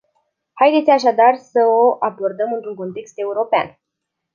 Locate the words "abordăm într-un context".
1.99-3.13